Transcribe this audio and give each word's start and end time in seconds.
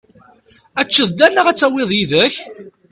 Ad 0.79 0.87
teččeḍ 0.87 1.09
da 1.17 1.27
neɣ 1.29 1.45
ad 1.47 1.57
tawiḍ 1.57 1.89
yid-k? 1.97 2.35